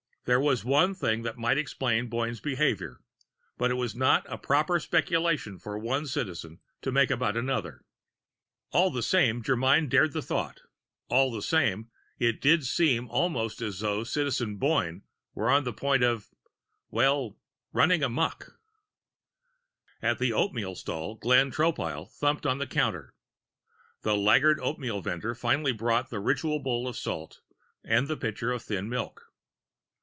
There 0.25 0.39
was 0.39 0.63
one 0.63 0.93
thing 0.93 1.23
that 1.23 1.39
might 1.39 1.57
explain 1.57 2.07
Boyne's 2.07 2.39
behavior. 2.39 3.01
But 3.57 3.71
it 3.71 3.73
was 3.73 3.95
not 3.95 4.23
a 4.29 4.37
proper 4.37 4.79
speculation 4.79 5.57
for 5.57 5.79
one 5.79 6.05
Citizen 6.05 6.59
to 6.83 6.91
make 6.91 7.09
about 7.09 7.35
another. 7.35 7.83
All 8.69 8.91
the 8.91 9.01
same 9.01 9.41
Germyn 9.41 9.89
dared 9.89 10.13
the 10.13 10.21
thought 10.21 10.61
all 11.09 11.31
the 11.31 11.41
same, 11.41 11.89
it 12.19 12.39
did 12.39 12.67
seem 12.67 13.09
almost 13.09 13.63
as 13.63 13.79
though 13.79 14.03
Citizen 14.03 14.57
Boyne 14.57 15.01
were 15.33 15.49
on 15.49 15.63
the 15.63 15.73
point 15.73 16.03
of 16.03 16.29
well, 16.91 17.35
running 17.73 18.03
amok. 18.03 18.59
At 20.03 20.19
the 20.19 20.33
oatmeal 20.33 20.75
stall, 20.75 21.15
Glenn 21.15 21.51
Tropile 21.51 22.05
thumped 22.05 22.45
on 22.45 22.59
the 22.59 22.67
counter. 22.67 23.15
The 24.03 24.15
laggard 24.15 24.59
oatmeal 24.59 25.01
vendor 25.01 25.33
finally 25.33 25.71
brought 25.73 26.11
the 26.11 26.19
ritual 26.19 26.59
bowl 26.59 26.87
of 26.87 26.95
salt 26.95 27.41
and 27.83 28.07
the 28.07 28.15
pitcher 28.15 28.51
of 28.51 28.61
thin 28.61 28.87
milk. 28.87 29.23